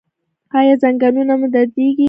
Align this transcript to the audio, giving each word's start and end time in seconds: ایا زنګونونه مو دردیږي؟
ایا 0.59 0.73
زنګونونه 0.81 1.33
مو 1.39 1.47
دردیږي؟ 1.53 1.99